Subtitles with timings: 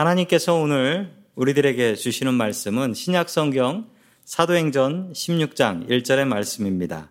[0.00, 3.86] 하나님께서 오늘 우리들에게 주시는 말씀은 신약 성경
[4.24, 7.10] 사도행전 16장 1절의 말씀입니다.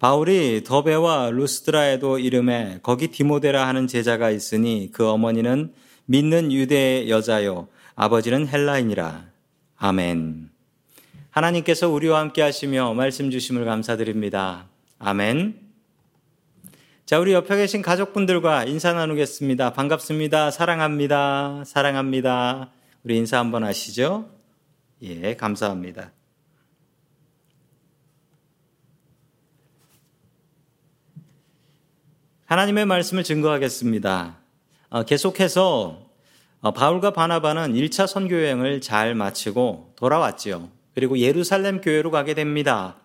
[0.00, 5.72] 바울이 더베와 루스드라에도 이름에 거기 디모데라 하는 제자가 있으니 그 어머니는
[6.06, 9.26] 믿는 유대의 여자요 아버지는 헬라인이라.
[9.76, 10.50] 아멘.
[11.30, 14.66] 하나님께서 우리와 함께 하시며 말씀 주심을 감사드립니다.
[14.98, 15.67] 아멘.
[17.08, 19.72] 자, 우리 옆에 계신 가족분들과 인사 나누겠습니다.
[19.72, 20.50] 반갑습니다.
[20.50, 21.62] 사랑합니다.
[21.64, 22.70] 사랑합니다.
[23.02, 24.28] 우리 인사 한번 하시죠?
[25.00, 26.12] 예, 감사합니다.
[32.44, 34.36] 하나님의 말씀을 증거하겠습니다.
[34.90, 36.10] 어, 계속해서
[36.60, 40.68] 어, 바울과 바나바는 1차 선교 여행을 잘 마치고 돌아왔지요.
[40.94, 42.96] 그리고 예루살렘 교회로 가게 됩니다.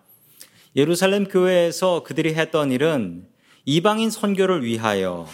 [0.76, 3.32] 예루살렘 교회에서 그들이 했던 일은
[3.66, 5.26] 이방인 선교를 위하여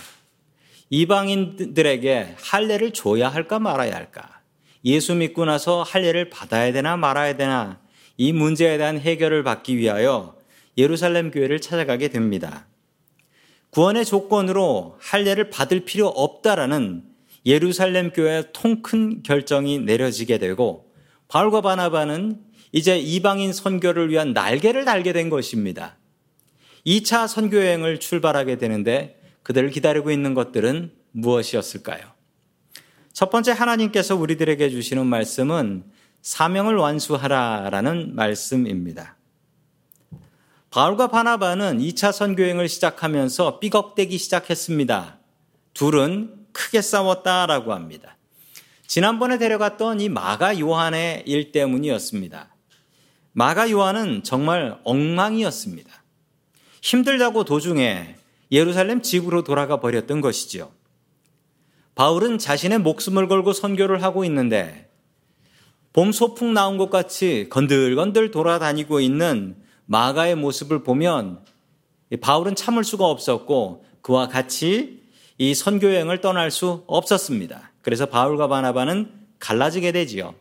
[0.91, 4.41] 이방인들에게 할례를 줘야 할까 말아야 할까?
[4.84, 7.81] 예수 믿고 나서 할례를 받아야 되나 말아야 되나?
[8.17, 10.36] 이 문제에 대한 해결을 받기 위하여
[10.78, 12.67] 예루살렘 교회를 찾아가게 됩니다.
[13.70, 17.03] 구원의 조건으로 할례를 받을 필요 없다라는
[17.47, 20.92] 예루살렘 교회의 통큰 결정이 내려지게 되고
[21.27, 22.41] 바울과 바나바는
[22.73, 25.97] 이제 이방인 선교를 위한 날개를 달게 된 것입니다.
[26.86, 32.00] 2차 선교 여행을 출발하게 되는데 그들을 기다리고 있는 것들은 무엇이었을까요?
[33.12, 35.84] 첫 번째 하나님께서 우리들에게 주시는 말씀은
[36.23, 39.17] 사명을 완수하라라는 말씀입니다.
[40.70, 45.19] 바울과 바나바는 2차 선교행을 시작하면서 삐걱대기 시작했습니다.
[45.75, 48.17] 둘은 크게 싸웠다라고 합니다.
[48.86, 52.55] 지난번에 데려갔던 이 마가 요한의 일 때문이었습니다.
[53.33, 56.00] 마가 요한은 정말 엉망이었습니다.
[56.81, 58.17] 힘들다고 도중에
[58.53, 60.70] 예루살렘 집으로 돌아가 버렸던 것이지요.
[61.95, 64.89] 바울은 자신의 목숨을 걸고 선교를 하고 있는데
[65.92, 71.45] 봄 소풍 나온 것 같이 건들건들 돌아다니고 있는 마가의 모습을 보면
[72.20, 75.01] 바울은 참을 수가 없었고 그와 같이
[75.36, 77.73] 이 선교 여행을 떠날 수 없었습니다.
[77.83, 80.35] 그래서 바울과 바나바는 갈라지게 되지요.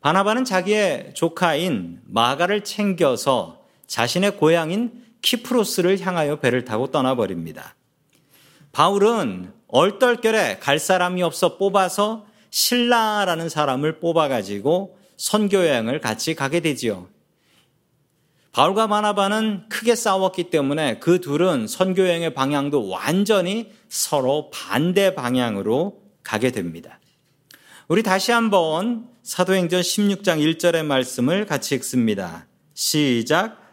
[0.00, 7.74] 바나바는 자기의 조카인 마가를 챙겨서 자신의 고향인 키프로스를 향하여 배를 타고 떠나버립니다.
[8.72, 17.08] 바울은 얼떨결에 갈 사람이 없어 뽑아서 신라라는 사람을 뽑아가지고 선교 여행을 같이 가게 되지요.
[18.52, 26.52] 바울과 바나바는 크게 싸웠기 때문에 그 둘은 선교 여행의 방향도 완전히 서로 반대 방향으로 가게
[26.52, 27.00] 됩니다.
[27.88, 32.46] 우리 다시 한번 사도행전 16장 1절의 말씀을 같이 읽습니다.
[32.74, 33.63] 시작.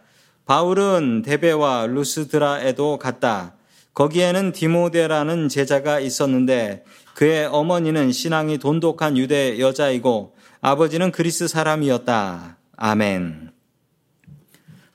[0.51, 3.55] 바울은 데베와 루스드라에도 갔다.
[3.93, 6.83] 거기에는 디모데라는 제자가 있었는데
[7.15, 12.57] 그의 어머니는 신앙이 돈독한 유대 여자이고 아버지는 그리스 사람이었다.
[12.75, 13.51] 아멘.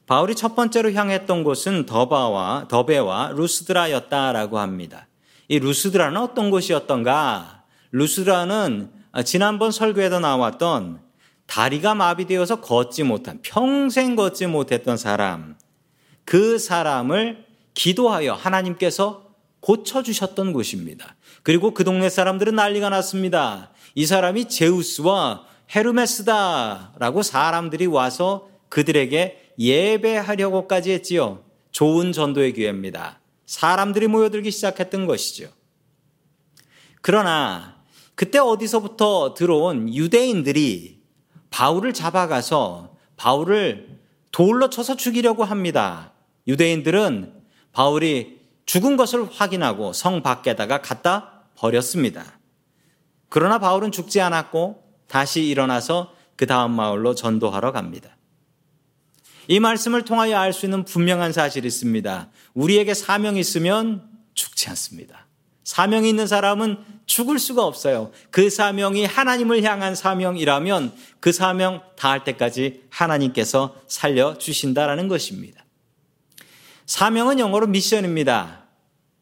[0.06, 5.08] 바울이 첫 번째로 향했던 곳은 더바와 더베와 루스드라였다라고 합니다.
[5.48, 7.62] 이 루스드라는 어떤 곳이었던가?
[7.92, 8.90] 루스드라는
[9.24, 11.05] 지난번 설교에도 나왔던
[11.46, 15.56] 다리가 마비되어서 걷지 못한 평생 걷지 못했던 사람
[16.24, 19.26] 그 사람을 기도하여 하나님께서
[19.60, 21.16] 고쳐 주셨던 곳입니다.
[21.42, 23.72] 그리고 그 동네 사람들은 난리가 났습니다.
[23.94, 31.44] 이 사람이 제우스와 헤르메스다라고 사람들이 와서 그들에게 예배하려고까지 했지요.
[31.70, 33.20] 좋은 전도의 기회입니다.
[33.46, 35.48] 사람들이 모여들기 시작했던 것이죠.
[37.00, 37.76] 그러나
[38.14, 40.95] 그때 어디서부터 들어온 유대인들이
[41.56, 43.98] 바울을 잡아가서 바울을
[44.30, 46.12] 돌로 쳐서 죽이려고 합니다.
[46.46, 47.32] 유대인들은
[47.72, 52.38] 바울이 죽은 것을 확인하고 성 밖에다가 갖다 버렸습니다.
[53.30, 58.18] 그러나 바울은 죽지 않았고 다시 일어나서 그 다음 마을로 전도하러 갑니다.
[59.48, 62.28] 이 말씀을 통하여 알 수 있는 분명한 사실이 있습니다.
[62.52, 65.25] 우리에게 사명이 있으면 죽지 않습니다.
[65.66, 68.12] 사명이 있는 사람은 죽을 수가 없어요.
[68.30, 75.64] 그 사명이 하나님을 향한 사명이라면 그 사명 다할 때까지 하나님께서 살려주신다라는 것입니다.
[76.86, 78.62] 사명은 영어로 미션입니다.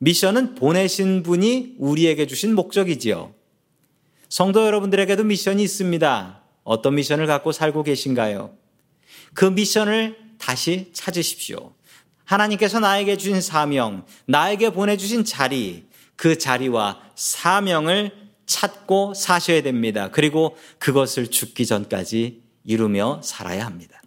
[0.00, 3.32] 미션은 보내신 분이 우리에게 주신 목적이지요.
[4.28, 6.42] 성도 여러분들에게도 미션이 있습니다.
[6.62, 8.54] 어떤 미션을 갖고 살고 계신가요?
[9.32, 11.72] 그 미션을 다시 찾으십시오.
[12.24, 18.12] 하나님께서 나에게 주신 사명, 나에게 보내주신 자리, 그 자리와 사명을
[18.46, 20.10] 찾고 사셔야 됩니다.
[20.10, 24.00] 그리고 그것을 죽기 전까지 이루며 살아야 합니다.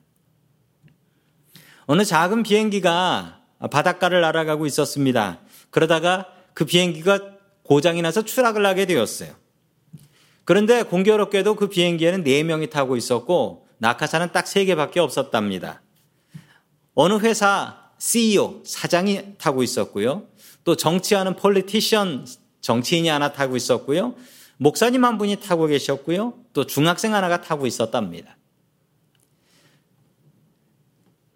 [1.85, 5.39] 어느 작은 비행기가 바닷가를 날아가고 있었습니다.
[5.69, 7.19] 그러다가 그 비행기가
[7.63, 9.33] 고장이 나서 추락을 하게 되었어요.
[10.43, 15.81] 그런데 공교롭게도 그 비행기에는 4명이 타고 있었고 낙하산은 딱 3개밖에 없었답니다.
[16.93, 20.23] 어느 회사 CEO, 사장이 타고 있었고요.
[20.67, 22.27] 또 정치하는 politician,
[22.59, 24.15] 정치인이 하나 타고 있었고요.
[24.57, 26.33] 목사님 한 분이 타고 계셨고요.
[26.51, 28.35] 또 중학생 하나가 타고 있었답니다.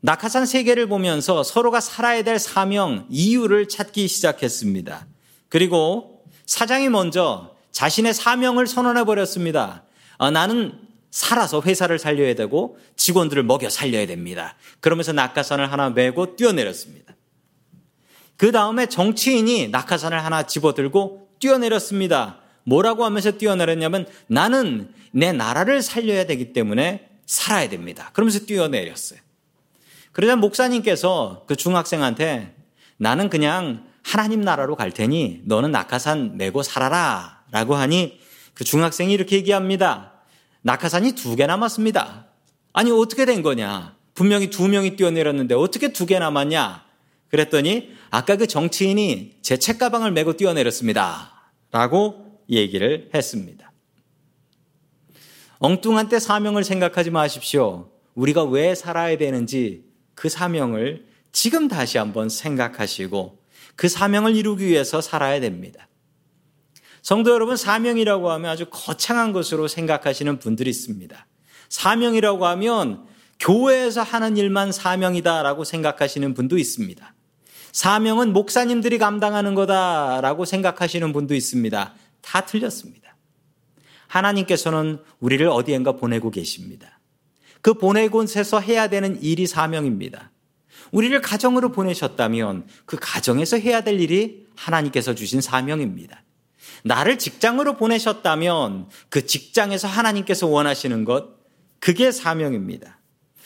[0.01, 5.07] 낙하산 세계를 보면서 서로가 살아야 될 사명, 이유를 찾기 시작했습니다.
[5.47, 9.85] 그리고 사장이 먼저 자신의 사명을 선언해 버렸습니다.
[10.17, 10.77] 아, 나는
[11.09, 14.57] 살아서 회사를 살려야 되고 직원들을 먹여 살려야 됩니다.
[14.81, 17.10] 그러면서 낙하산을 하나 메고 뛰어내렸습니다.
[18.41, 22.39] 그 다음에 정치인이 낙하산을 하나 집어들고 뛰어내렸습니다.
[22.63, 28.09] 뭐라고 하면서 뛰어내렸냐면 나는 내 나라를 살려야 되기 때문에 살아야 됩니다.
[28.13, 29.19] 그러면서 뛰어내렸어요.
[30.11, 32.55] 그러자 목사님께서 그 중학생한테
[32.97, 38.19] 나는 그냥 하나님 나라로 갈 테니 너는 낙하산 메고 살아라 라고 하니
[38.55, 40.13] 그 중학생이 이렇게 얘기합니다.
[40.63, 42.25] 낙하산이 두 개 남았습니다.
[42.73, 43.95] 아니 어떻게 된 거냐?
[44.15, 46.89] 분명히 두 명이 뛰어내렸는데 어떻게 두 개 남았냐?
[47.31, 51.51] 그랬더니 아까 그 정치인이 제 책가방을 메고 뛰어내렸습니다.
[51.71, 53.71] 라고 얘기를 했습니다.
[55.59, 57.89] 엉뚱한 때 사명을 생각하지 마십시오.
[58.15, 63.39] 우리가 왜 살아야 되는지 그 사명을 지금 다시 한번 생각하시고
[63.75, 65.87] 그 사명을 이루기 위해서 살아야 됩니다.
[67.01, 71.25] 성도 여러분, 사명이라고 하면 아주 거창한 것으로 생각하시는 분들이 있습니다.
[71.69, 73.07] 사명이라고 하면
[73.39, 77.15] 교회에서 하는 일만 사명이다라고 생각하시는 분도 있습니다.
[77.71, 81.93] 사명은 목사님들이 감당하는 거다라고 생각하시는 분도 있습니다.
[82.21, 83.15] 다 틀렸습니다.
[84.07, 86.99] 하나님께서는 우리를 어디엔가 보내고 계십니다.
[87.61, 90.31] 그 보내곳에서 해야 되는 일이 사명입니다.
[90.91, 96.23] 우리를 가정으로 보내셨다면 그 가정에서 해야 될 일이 하나님께서 주신 사명입니다.
[96.83, 101.29] 나를 직장으로 보내셨다면 그 직장에서 하나님께서 원하시는 것,
[101.79, 102.99] 그게 사명입니다.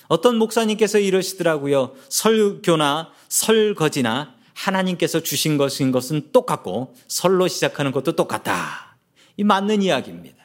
[0.07, 1.95] 어떤 목사님께서 이러시더라고요.
[2.09, 8.97] 설교나 설거지나 하나님께서 주신 것인 것은 똑같고 설로 시작하는 것도 똑같다.
[9.37, 10.35] 이 맞는 이야기입니다.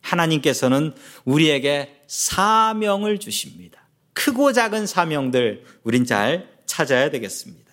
[0.00, 0.94] 하나님께서는
[1.24, 3.88] 우리에게 사명을 주십니다.
[4.12, 7.68] 크고 작은 사명들 우린 잘 찾아야 되겠습니다.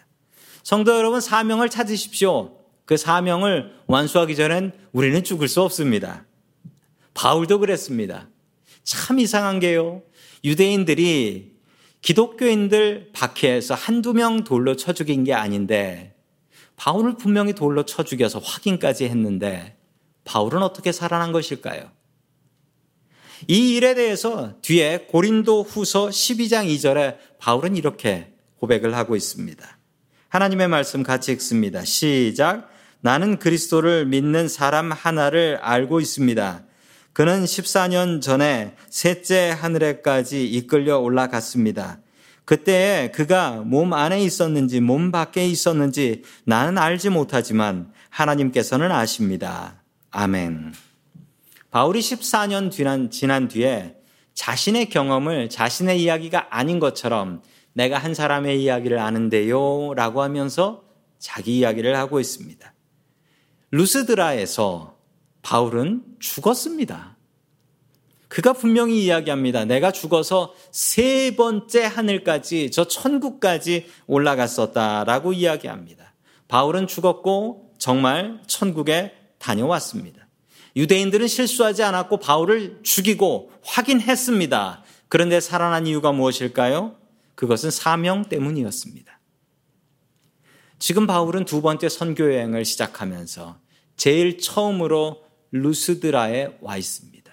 [0.64, 2.58] 성도 여러분 사명을 찾으십시오.
[2.86, 6.26] 그 사명을 완수하기 전엔 우리는 죽을 수 없습니다.
[7.14, 8.28] 바울도 그랬습니다.
[8.84, 10.04] 참 이상한 게요.
[10.44, 11.56] 유대인들이
[12.02, 16.16] 기독교인들 박해해서 한두 명 돌로 쳐 죽인 게 아닌데
[16.76, 19.78] 바울을 분명히 돌로 쳐 죽여서 확인까지 했는데
[20.24, 21.90] 바울은 어떻게 살아난 것일까요?
[23.48, 29.78] 이 일에 대해서 뒤에 고린도 후서 12장 2절에 바울은 이렇게 고백을 하고 있습니다.
[30.30, 31.84] 하나님의 말씀 같이 읽습니다.
[31.86, 32.70] 시작.
[33.02, 36.65] 나는 그리스도를 믿는 사람 하나를 알고 있습니다.
[37.16, 42.02] 그는 14년 전에 셋째 하늘에까지 이끌려 올라갔습니다.
[42.44, 49.82] 그때 그가 몸 안에 있었는지 몸 밖에 있었는지 나는 알지 못하지만 하나님께서는 아십니다.
[50.12, 50.74] 아멘.
[51.72, 53.96] 바울이 14년 지난, 지난 뒤에
[54.34, 57.42] 자신의 경험을 자신의 이야기가 아닌 것처럼
[57.72, 60.84] 내가 한 사람의 이야기를 아는데요 라고 하면서
[61.18, 62.74] 자기 이야기를 하고 있습니다.
[63.72, 64.95] 루스드라에서
[65.46, 67.16] 바울은 죽었습니다.
[68.30, 69.64] 그가 분명히 이야기합니다.
[69.66, 76.16] 내가 죽어서 세 번째 하늘까지, 저 천국까지 올라갔었다라고 이야기합니다.
[76.48, 80.28] 바울은 죽었고 정말 천국에 다녀왔습니다.
[80.76, 84.84] 유대인들은 실수하지 않았고 바울을 죽이고 확인했습니다.
[85.10, 86.96] 그런데 살아난 이유가 무엇일까요?
[87.36, 89.20] 그것은 사명 때문이었습니다.
[90.80, 93.60] 지금 바울은 두 번째 선교 여행을 시작하면서
[93.96, 95.25] 제일 처음으로
[95.62, 97.32] 루스드라에 와 있습니다.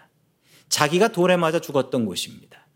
[0.69, 2.67] 자기가 돌에 맞아 죽었던 곳입니다.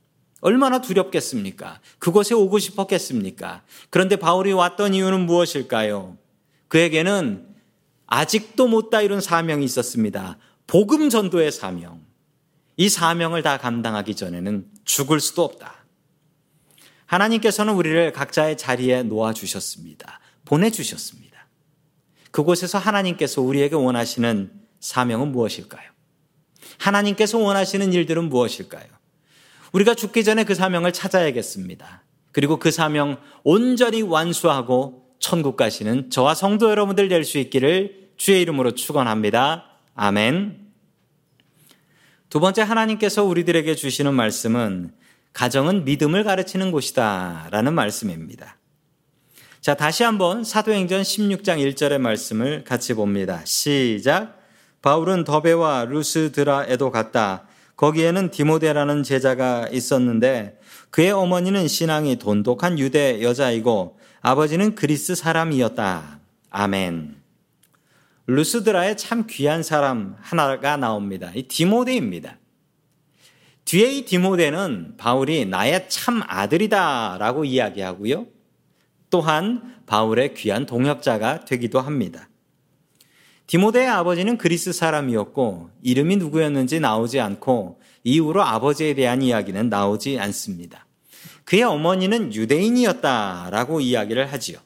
[0.40, 1.80] 얼마나 두렵겠습니까?
[1.98, 3.62] 그곳에 오고 싶었겠습니까?
[3.90, 6.18] 그런데 바울이 왔던 이유는 무엇일까요?
[6.68, 7.46] 그에게는
[8.06, 10.36] 아직도 못다 이룬 사명이 있었습니다.
[10.66, 12.04] 복음 전도의 사명.
[12.76, 15.86] 이 사명을 다 감당하기 전에는 죽을 수도 없다.
[17.06, 20.20] 하나님께서는 우리를 각자의 자리에 놓아 주셨습니다.
[20.44, 21.46] 보내 주셨습니다.
[22.30, 25.90] 그곳에서 하나님께서 우리에게 원하시는 사명은 무엇일까요?
[26.78, 28.86] 하나님께서 원하시는 일들은 무엇일까요?
[29.72, 32.04] 우리가 죽기 전에 그 사명을 찾아야겠습니다.
[32.32, 38.72] 그리고 그 사명 온전히 완수하고 천국 가시는 저와 성도 여러분들 될 수 있기를 주의 이름으로
[38.72, 39.64] 축원합니다.
[39.94, 40.66] 아멘.
[42.28, 44.92] 두 번째 하나님께서 우리들에게 주시는 말씀은
[45.32, 48.56] 가정은 믿음을 가르치는 곳이다 라는 말씀입니다.
[49.60, 53.42] 자, 다시 한번 사도행전 16장 1절의 말씀을 같이 봅니다.
[53.44, 54.35] 시작.
[54.86, 57.42] 바울은 더베와 루스드라에도 갔다.
[57.74, 66.20] 거기에는 디모데라는 제자가 있었는데 그의 어머니는 신앙이 돈독한 유대 여자이고 아버지는 그리스 사람이었다.
[66.50, 67.16] 아멘.
[68.28, 71.32] 루스드라에 참 귀한 사람 하나가 나옵니다.
[71.34, 72.38] 이 디모데입니다.
[73.64, 78.26] 뒤에 이 디모데는 바울이 나의 참 아들이다라고 이야기하고요.
[79.10, 82.28] 또한 바울의 귀한 동역자가 되기도 합니다.
[83.46, 90.86] 디모데의 아버지는 그리스 사람이었고 이름이 누구였는지 나오지 않고 이후로 아버지에 대한 이야기는 나오지 않습니다.
[91.44, 94.58] 그의 어머니는 유대인이었다라고 이야기를 하지요.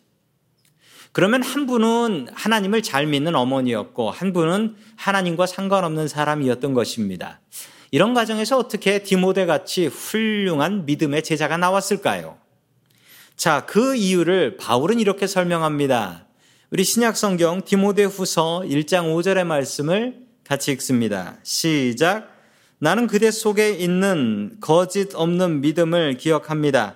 [1.12, 7.40] 그러면 한 분은 하나님을 잘 믿는 어머니였고 한 분은 하나님과 상관없는 사람이었던 것입니다.
[7.90, 12.38] 이런 과정에서 어떻게 디모데 같이 훌륭한 믿음의 제자가 나왔을까요?
[13.36, 16.26] 자, 그 이유를 바울은 이렇게 설명합니다.
[16.72, 21.36] 우리 신약 성경 디모데 후서 1장 5절의 말씀을 같이 읽습니다.
[21.42, 22.28] 시작.
[22.78, 26.94] 나는 그대 속에 있는 거짓 없는 믿음을 기억합니다.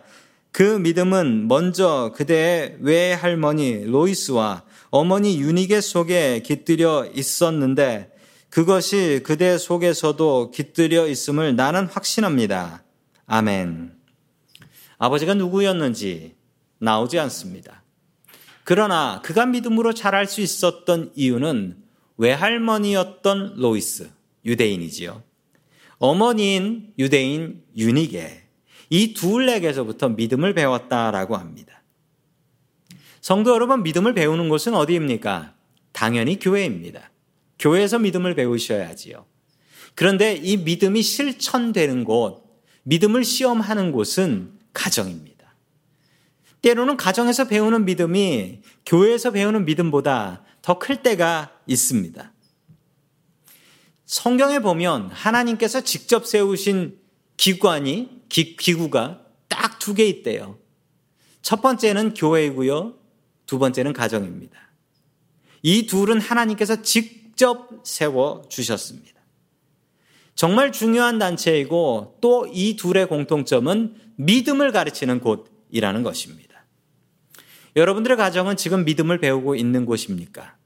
[0.53, 8.13] 그 믿음은 먼저 그대의 외할머니 로이스와 어머니 유니게 속에 깃들여 있었는데
[8.51, 12.85] 그것이 그대 속에서도 깃들여 있음을 나는 확신합니다.
[13.27, 13.93] 아멘.
[14.99, 16.37] 아버지가 누구였는지
[16.79, 17.84] 나오지 않습니다.
[18.65, 21.77] 그러나 그가 믿음으로 자랄 수 있었던 이유는
[22.17, 24.11] 외할머니였던 로이스,
[24.45, 25.23] 유대인이지요.
[25.99, 28.43] 어머니인 유대인 유니게,
[28.91, 31.83] 이 둘에게서부터 믿음을 배웠다라고 합니다.
[33.21, 35.55] 성도 여러분, 믿음을 배우는 곳은 어디입니까?
[35.93, 37.11] 당연히 교회입니다.
[37.59, 39.25] 교회에서 믿음을 배우셔야지요.
[39.95, 42.45] 그런데 이 믿음이 실천되는 곳,
[42.83, 45.34] 믿음을 시험하는 곳은 가정입니다.
[46.65, 52.33] 때로는 가정에서 배우는 믿음이 교회에서 배우는 믿음보다 더 클 때가 있습니다.
[54.07, 56.99] 성경에 보면 하나님께서 직접 세우신
[57.37, 60.59] 기관이, 기, 기구가 딱 두 개 있대요.
[61.43, 62.95] 첫 번째는 교회이고요.
[63.45, 64.59] 두 번째는 가정입니다.
[65.63, 69.21] 이 둘은 하나님께서 직접 세워 주셨습니다.
[70.35, 76.44] 정말 중요한 단체이고 또 이 둘의 공통점은 믿음을 가르치는 곳이라는 것입니다.
[77.77, 80.57] 여러분들의 가정은 지금 믿음을 배우고 있는 곳입니까?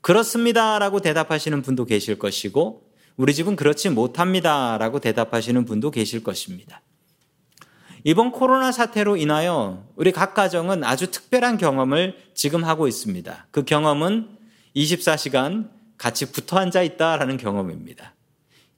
[0.00, 0.78] 그렇습니다.
[0.78, 4.78] 라고 대답하시는 분도 계실 것이고, 우리 집은 그렇지 못합니다.
[4.78, 6.82] 라고 대답하시는 분도 계실 것입니다.
[8.04, 13.48] 이번 코로나 사태로 인하여 우리 각 가정은 아주 특별한 경험을 지금 하고 있습니다.
[13.50, 14.28] 그 경험은
[14.76, 18.14] 24시간 같이 붙어 앉아 있다라는 경험입니다.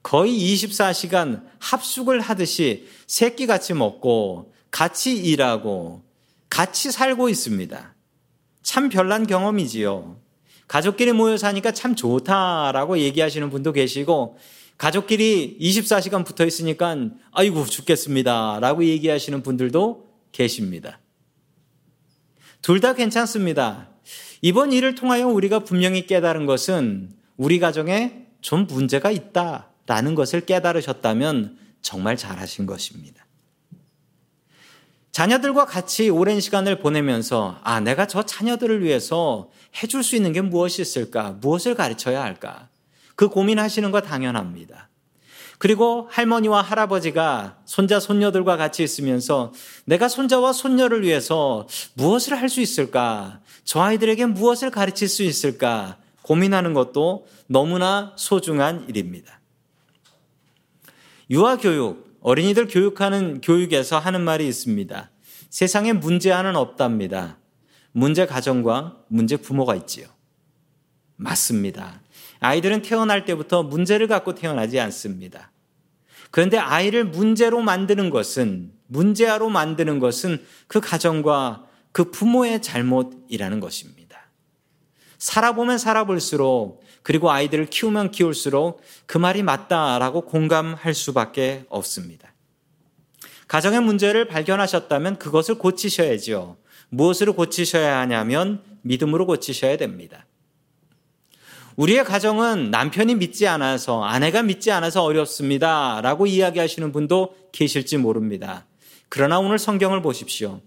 [0.03, 6.03] 거의 24시간 합숙을 하듯이 새끼 같이 먹고 같이 일하고
[6.51, 7.95] 같이 살고 있습니다.
[8.63, 10.21] 참 별난 경험이지요.
[10.69, 14.39] 가족끼리 모여 사니까 참 좋다라고 얘기하시는 분도 계시고
[14.79, 16.97] 가족끼리 24시간 붙어 있으니까
[17.33, 21.01] 아이고 죽겠습니다 라고 얘기하시는 분들도 계십니다.
[22.63, 23.89] 둘 다 괜찮습니다.
[24.43, 32.17] 이번 일을 통하여 우리가 분명히 깨달은 것은 우리 가정에 좀 문제가 있다라는 것을 깨달으셨다면 정말
[32.17, 33.27] 잘하신 것입니다.
[35.13, 39.51] 자녀들과 같이 오랜 시간을 보내면서 아, 내가 저 자녀들을 위해서
[39.83, 41.33] 해줄 수 있는 게 무엇이 있을까?
[41.41, 42.69] 무엇을 가르쳐야 할까?
[43.17, 44.89] 그 고민하시는 거 당연합니다.
[45.59, 49.53] 그리고 할머니와 할아버지가 손자, 손녀들과 같이 있으면서
[49.85, 53.41] 내가 손자와 손녀를 위해서 무엇을 할 수 있을까?
[53.65, 55.99] 저 아이들에게 무엇을 가르칠 수 있을까?
[56.23, 59.41] 고민하는 것도 너무나 소중한 일입니다.
[61.29, 65.11] 유아교육, 어린이들 교육하는 교육에서 하는 말이 있습니다.
[65.49, 67.39] 세상에 문제하는 없답니다.
[67.93, 70.07] 문제 가정과 문제 부모가 있지요.
[71.17, 72.01] 맞습니다.
[72.41, 75.51] 아이들은 태어날 때부터 문제를 갖고 태어나지 않습니다.
[76.31, 84.10] 그런데 아이를 문제로 만드는 것은, 문제아로 만드는 것은 그 가정과 그 부모의 잘못이라는 것입니다.
[85.21, 92.33] 살아보면 살아볼수록, 그리고 아이들을 키우면 키울수록 그 말이 맞다라고 공감할 수밖에 없습니다.
[93.47, 96.57] 가정의 문제를 발견하셨다면 그것을 고치셔야지요.
[96.89, 100.27] 무엇으로 고치셔야 하냐면 믿음으로 고치셔야 됩니다.
[101.77, 106.01] 우리의 가정은 남편이 믿지 않아서, 아내가 믿지 않아서 어렵습니다.
[106.01, 108.67] 라고 이야기하시는 분도 계실지 모릅니다.
[109.09, 110.61] 그러나 오늘 성경을 보십시오.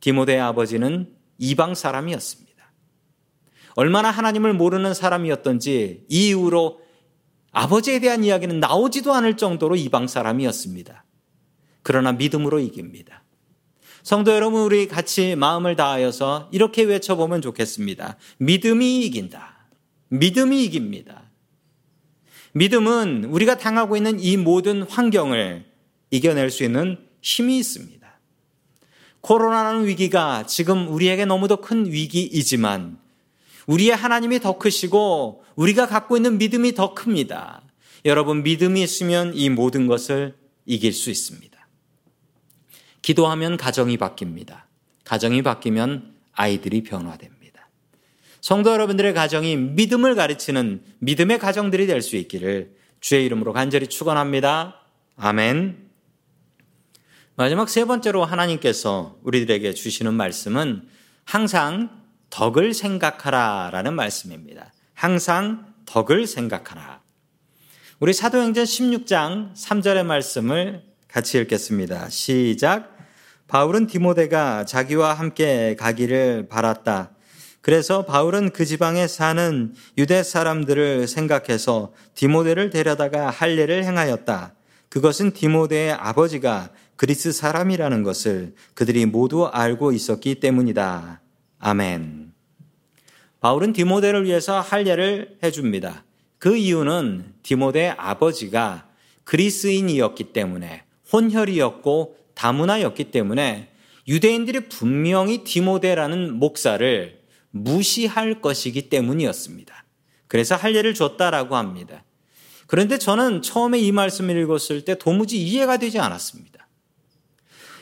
[0.00, 2.47] 디모데의 아버지는 이방 사람이었습니다.
[3.78, 6.80] 얼마나 하나님을 모르는 사람이었던지 이 이후로
[7.52, 11.04] 아버지에 대한 이야기는 나오지도 않을 정도로 이방 사람이었습니다.
[11.84, 13.22] 그러나 믿음으로 이깁니다.
[14.02, 18.16] 성도 여러분, 우리 같이 마음을 다하여서 이렇게 외쳐보면 좋겠습니다.
[18.38, 19.68] 믿음이 이긴다.
[20.08, 21.30] 믿음이 이깁니다.
[22.54, 25.66] 믿음은 우리가 당하고 있는 이 모든 환경을
[26.10, 28.08] 이겨낼 수 있는 힘이 있습니다.
[29.20, 33.06] 코로나라는 위기가 지금 우리에게 너무도 큰 위기이지만
[33.68, 37.62] 우리의 하나님이 더 크시고 우리가 갖고 있는 믿음이 더 큽니다.
[38.06, 40.34] 여러분, 믿음이 있으면 이 모든 것을
[40.64, 41.56] 이길 수 있습니다.
[43.02, 44.62] 기도하면 가정이 바뀝니다.
[45.04, 47.68] 가정이 바뀌면 아이들이 변화됩니다.
[48.40, 54.80] 성도 여러분들의 가정이 믿음을 가르치는 믿음의 가정들이 될 수 있기를 주의 이름으로 간절히 축원합니다.
[55.16, 55.88] 아멘.
[57.36, 60.88] 마지막 세 번째로 하나님께서 우리들에게 주시는 말씀은
[61.24, 61.97] 항상
[62.30, 64.72] 덕을 생각하라 라는 말씀입니다.
[64.94, 67.00] 항상 덕을 생각하라.
[68.00, 72.08] 우리 사도행전 16장 3절의 말씀을 같이 읽겠습니다.
[72.10, 72.96] 시작.
[73.48, 77.12] 바울은 디모데가 자기와 함께 가기를 바랐다.
[77.60, 84.54] 그래서 바울은 그 지방에 사는 유대 사람들을 생각해서 디모데를 데려다가 할례를 행하였다.
[84.88, 91.20] 그것은 디모데의 아버지가 그리스 사람이라는 것을 그들이 모두 알고 있었기 때문이다.
[91.58, 92.32] 아멘.
[93.40, 96.04] 바울은 디모데를 위해서 할례를 해줍니다.
[96.38, 98.88] 그 이유는 디모데의 아버지가
[99.24, 103.70] 그리스인이었기 때문에 혼혈이었고 다문화였기 때문에
[104.06, 109.84] 유대인들이 분명히 디모데라는 목사를 무시할 것이기 때문이었습니다.
[110.28, 112.04] 그래서 할례를 줬다라고 합니다.
[112.66, 116.68] 그런데 저는 처음에 이 말씀을 읽었을 때 도무지 이해가 되지 않았습니다.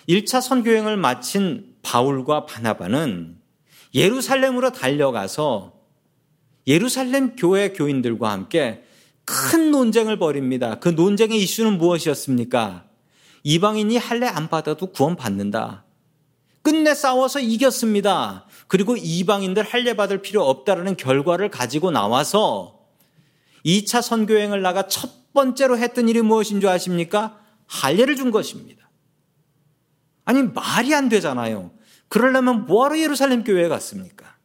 [0.08, 3.35] 1차 선교행을 마친 바울과 바나바는
[3.96, 5.72] 예루살렘으로 달려가서
[6.66, 8.84] 예루살렘 교회 교인들과 함께
[9.24, 10.78] 큰 논쟁을 벌입니다.
[10.78, 12.84] 그 논쟁의 이슈는 무엇이었습니까?
[13.42, 15.84] 이방인이 할례 안 받아도 구원받는다.
[16.62, 18.46] 끝내 싸워서 이겼습니다.
[18.66, 22.80] 그리고 이방인들 할례 받을 필요 없다라는 결과를 가지고 나와서
[23.64, 27.40] 2차 선교행을 나가 첫 번째로 했던 일이 무엇인 줄 아십니까?
[27.66, 28.90] 할례를 준 것입니다.
[30.24, 31.70] 아니, 말이 안 되잖아요.
[32.08, 34.36] 그러려면 뭐하러 예루살렘 교회에 갔습니까?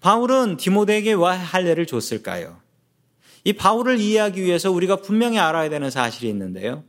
[0.00, 2.60] 바울은 디모데에게 왜 할례를 줬을까요?
[3.44, 6.84] 이 바울을 이해하기 위해서 우리가 분명히 알아야 되는 사실이 있는데요.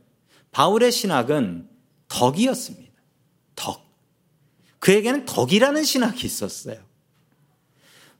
[0.50, 1.68] 바울의 신학은
[2.08, 2.92] 덕이었습니다.
[3.54, 3.88] 덕.
[4.80, 6.78] 그에게는 덕이라는 신학이 있었어요.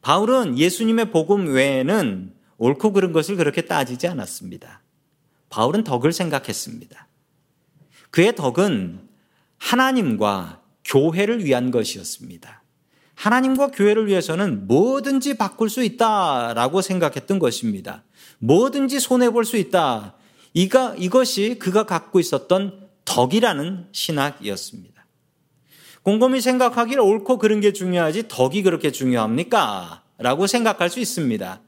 [0.03, 4.83] 바울은 예수님의 복음 외에는 옳고 그른 것을 그렇게 따지지 않았습니다.
[5.49, 7.09] 바울은 덕을 생각했습니다.
[8.11, 9.09] 그의 덕은
[9.59, 10.58] 하나님과
[10.89, 12.65] 교회를 위한 것이었습니다.
[13.15, 18.05] 하나님과 교회를 위해서는 뭐든지 바꿀 수 있다라고 생각했던 것입니다.
[18.39, 20.15] 뭐든지 손해볼 수 있다.
[20.55, 25.07] 이가, 이것이 그가 갖고 있었던 덕이라는 신학이었습니다.
[26.03, 30.05] 곰곰이 생각하기를 옳고 그런 게 중요하지 덕이 그렇게 중요합니까?
[30.19, 31.61] 라고 생각할 수 있습니다.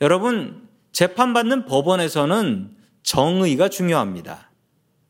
[0.00, 4.50] 여러분, 재판받는 법원에서는 정의가 중요합니다.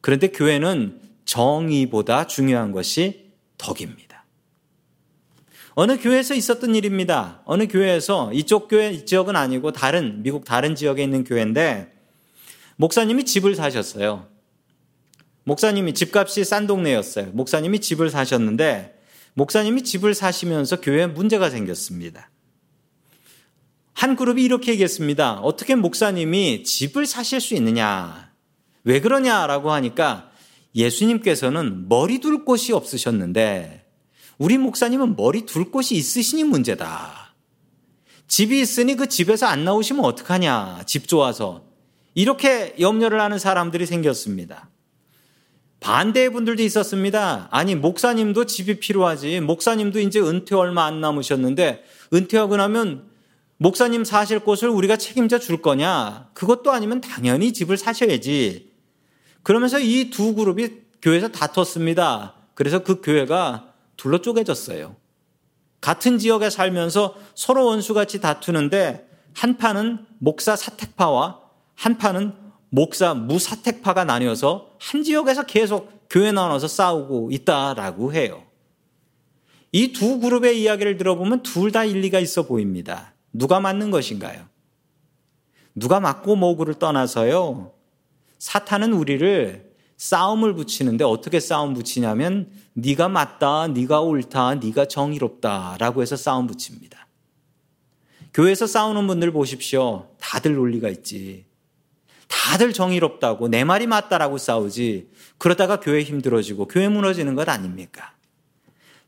[0.01, 4.25] 그런데 교회는 정의보다 중요한 것이 덕입니다.
[5.75, 7.43] 어느 교회에서 있었던 일입니다.
[7.45, 11.93] 어느 교회에서 이쪽 교회 이 지역은 아니고 다른 미국 다른 지역에 있는 교회인데
[12.75, 14.27] 목사님이 집을 사셨어요.
[15.45, 17.27] 목사님이 집값이 싼 동네였어요.
[17.27, 19.01] 목사님이 집을 사셨는데
[19.35, 22.29] 목사님이 집을 사시면서 교회에 문제가 생겼습니다.
[23.93, 25.35] 한 그룹이 이렇게 얘기했습니다.
[25.35, 28.33] 어떻게 목사님이 집을 사실 수 있느냐?
[28.83, 30.30] 왜 그러냐라고 하니까
[30.75, 33.87] 예수님께서는 머리 둘 곳이 없으셨는데
[34.39, 37.35] 우리 목사님은 머리 둘 곳이 있으시니 문제다.
[38.27, 40.85] 집이 있으니 그 집에서 안 나오시면 어떡하냐.
[40.87, 41.65] 집 좋아서.
[42.15, 44.71] 이렇게 염려를 하는 사람들이 생겼습니다.
[45.81, 47.49] 반대의 분들도 있었습니다.
[47.51, 49.41] 아니, 목사님도 집이 필요하지.
[49.41, 53.11] 목사님도 이제 은퇴 얼마 안 남으셨는데 은퇴하고 나면
[53.57, 56.31] 목사님 사실 곳을 우리가 책임져 줄 거냐?
[56.33, 58.70] 그것도 아니면 당연히 집을 사셔야지.
[59.43, 60.69] 그러면서 이 두 그룹이
[61.03, 62.35] 교회에서 다퉜습니다.
[62.55, 64.97] 그래서 그 교회가 둘로 쪼개졌어요.
[65.81, 71.41] 같은 지역에 살면서 서로 원수같이 다투는데 한 판은 목사 사택파와
[71.75, 72.35] 한 판은
[72.69, 78.43] 목사 무사택파가 나뉘어서 한 지역에서 계속 교회 나눠서 싸우고 있다라고 해요.
[79.73, 83.15] 이 두 그룹의 이야기를 들어보면 둘 다 일리가 있어 보입니다.
[83.33, 84.45] 누가 맞는 것인가요?
[85.75, 87.73] 누가 맞고 모구를 떠나서요.
[88.41, 96.47] 사탄은 우리를 싸움을 붙이는데 어떻게 싸움 붙이냐면 네가 맞다, 네가 옳다, 네가 정의롭다라고 해서 싸움
[96.47, 97.07] 붙입니다.
[98.33, 100.09] 교회에서 싸우는 분들 보십시오.
[100.19, 101.45] 다들 논리가 있지.
[102.29, 108.15] 다들 정의롭다고 내 말이 맞다라고 싸우지 그러다가 교회 힘들어지고 교회 무너지는 것 아닙니까?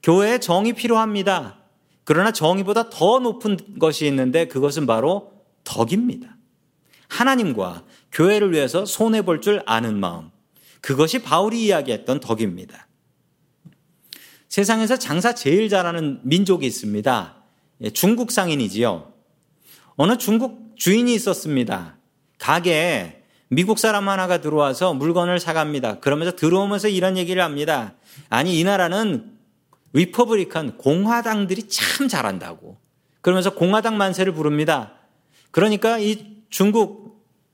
[0.02, 1.58] 교회에 정이 필요합니다.
[2.04, 5.32] 그러나 정의보다 더 높은 것이 있는데 그것은 바로
[5.64, 6.36] 덕입니다.
[7.08, 10.30] 하나님과 교회를 위해서 손해볼 줄 아는 마음.
[10.80, 12.86] 그것이 바울이 이야기했던 덕입니다.
[14.48, 17.36] 세상에서 장사 제일 잘하는 민족이 있습니다.
[17.82, 19.12] 예, 중국 상인이지요.
[19.96, 21.96] 어느 중국 주인이 있었습니다.
[22.38, 26.00] 가게에 미국 사람 하나가 들어와서 물건을 사갑니다.
[26.00, 27.94] 그러면서 들어오면서 이런 얘기를 합니다.
[28.28, 29.38] 아니, 이 나라는
[29.92, 32.78] Republican 공화당들이 참 잘한다고.
[33.20, 34.94] 그러면서 공화당 만세를 부릅니다.
[35.50, 37.01] 그러니까 이 중국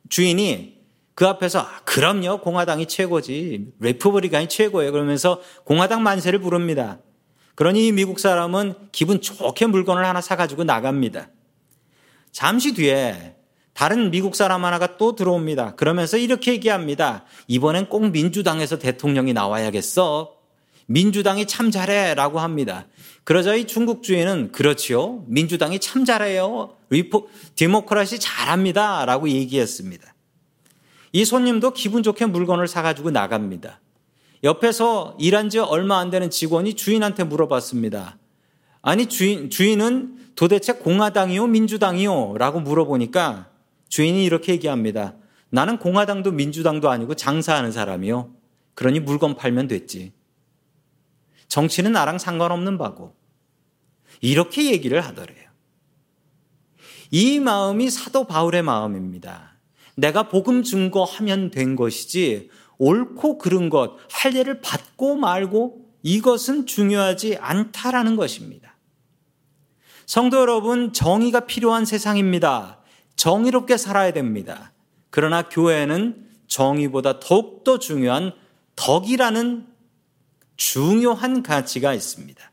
[0.09, 0.79] 주인이
[1.14, 7.01] 그 앞에서 아, 그럼요 공화당이 최고지 Republican이 최고예요 그러면서 공화당 만세를 부릅니다.
[7.57, 11.29] 그러니 미국 사람은 기분 좋게 물건을 하나 사가지고 나갑니다.
[12.31, 13.35] 잠시 뒤에
[13.75, 15.75] 다른 미국 사람 하나가 또 들어옵니다.
[15.75, 17.25] 그러면서 이렇게 얘기합니다.
[17.49, 20.38] 이번엔 꼭 민주당에서 대통령이 나와야겠어.
[20.88, 22.87] 민주당이 참 잘해 라고 합니다.
[23.24, 25.24] 그러자 이 중국 주인은 그렇지요.
[25.29, 26.77] 민주당이 참 잘해요.
[26.88, 29.05] 리포, 디모크라시 잘합니다.
[29.05, 30.14] 라고 얘기했습니다.
[31.12, 33.81] 이 손님도 기분 좋게 물건을 사가지고 나갑니다.
[34.44, 38.16] 옆에서 일한 지 얼마 안 되는 직원이 주인한테 물어봤습니다.
[38.81, 41.48] 아니, 주인, 주인은 도대체 공화당이요?
[41.48, 42.37] 민주당이요?
[42.38, 43.51] 라고 물어보니까
[43.90, 45.14] 주인이 이렇게 얘기합니다.
[45.51, 48.31] 나는 공화당도 민주당도 아니고 장사하는 사람이요.
[48.74, 50.12] 그러니 물건 팔면 됐지.
[51.48, 53.16] 정치는 나랑 상관없는 바고.
[54.20, 55.48] 이렇게 얘기를 하더래요.
[57.11, 59.56] 이 마음이 사도 바울의 마음입니다.
[59.96, 68.76] 내가 복음 증거하면 된 것이지 옳고 그른 것, 할례를 받고 말고 이것은 중요하지 않다라는 것입니다.
[70.06, 72.78] 성도 여러분, 정의가 필요한 세상입니다.
[73.16, 74.72] 정의롭게 살아야 됩니다.
[75.11, 78.32] 그러나 교회는 정의보다 더욱더 중요한
[78.76, 79.66] 덕이라는
[80.59, 82.53] 중요한 가치가 있습니다.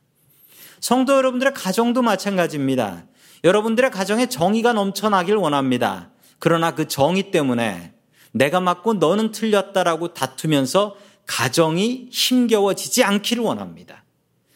[0.79, 3.05] 성도 여러분들의 가정도 마찬가지입니다.
[3.43, 6.11] 여러분들의 가정에 정의가 넘쳐나길 원합니다.
[6.39, 7.93] 그러나 그 정의 때문에
[8.31, 14.03] 내가 맞고 너는 틀렸다라고 다투면서 가정이 힘겨워지지 않기를 원합니다.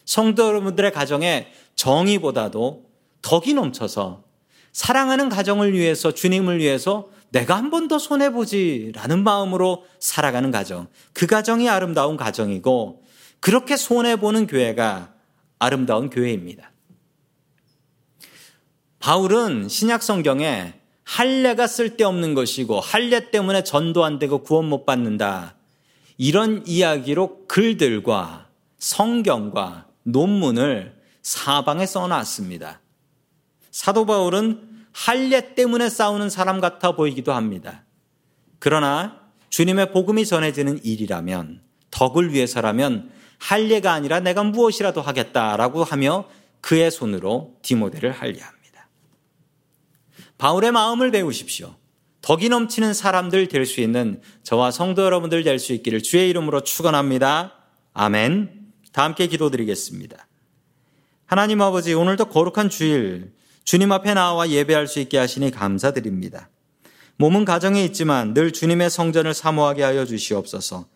[0.04, 2.84] 성도 여러분들의 가정에 정의보다도
[3.22, 4.22] 덕이 넘쳐서
[4.72, 10.86] 사랑하는 가정을 위해서 주님을 위해서 내가 한 번 더 손해보지라는 마음으로 살아가는 가정.
[11.12, 13.02] 그 가정이 아름다운 가정이고
[13.40, 15.14] 그렇게 손해보는 교회가
[15.58, 16.70] 아름다운 교회입니다.
[18.98, 20.74] 바울은 신약 성경에
[21.04, 25.56] 할례가 쓸데없는 것이고 할례 때문에 전도 안 되고 구원 못 받는다.
[26.18, 28.48] 이런 이야기로 글들과
[28.78, 32.80] 성경과 논문을 사방에 써놨습니다.
[33.70, 37.84] 사도 바울은 할례 때문에 싸우는 사람 같아 보이기도 합니다.
[38.58, 46.28] 그러나 주님의 복음이 전해지는 일이라면 덕을 위해서라면 할례가 아니라 내가 무엇이라도 하겠다라고 하며
[46.60, 48.88] 그의 손으로 디모데를 할례합니다.
[50.38, 51.74] 바울의 마음을 배우십시오.
[52.22, 57.54] 덕이 넘치는 사람들 될 수 있는 저와 성도 여러분들 될 수 있기를 주의 이름으로 축원합니다.
[57.94, 58.72] 아멘.
[58.92, 60.26] 다 함께 기도드리겠습니다.
[61.26, 63.32] 하나님 아버지 오늘도 거룩한 주일
[63.64, 66.50] 주님 앞에 나와 예배할 수 있게 하시니 감사드립니다.
[67.16, 70.86] 몸은 가정에 있지만 늘 주님의 성전을 사모하게 하여 주시옵소서.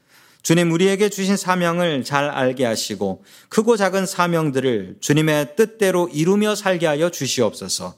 [0.44, 7.09] 주님 우리에게 주신 사명을 잘 알게 하시고 크고 작은 사명들을 주님의 뜻대로 이루며 살게 하여
[7.09, 7.94] 주시옵소서.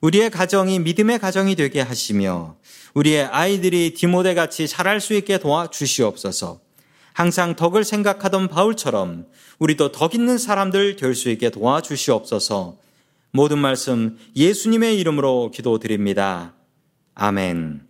[0.00, 2.56] 우리의 가정이 믿음의 가정이 되게 하시며
[2.94, 6.60] 우리의 아이들이 디모데 같이 자랄 수 있게 도와 주시옵소서.
[7.12, 9.26] 항상 덕을 생각하던 바울처럼
[9.60, 12.76] 우리도 덕 있는 사람들 될 수 있게 도와 주시옵소서.
[13.30, 16.54] 모든 말씀 예수님의 이름으로 기도드립니다.
[17.14, 17.86] 아멘.